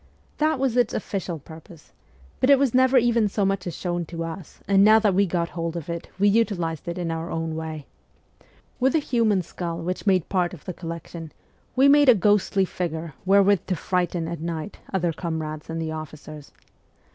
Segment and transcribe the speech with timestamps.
[0.39, 1.93] That was its official purpose;
[2.39, 5.27] but it was never even so much as shown to us, and now that we
[5.27, 7.85] got hold of it we utilised it in our own way.
[8.79, 11.31] With the human skull which made part of the collection
[11.75, 15.91] we made a ghostly figure where with to frighten at night other comrades and the
[15.91, 16.51] officers.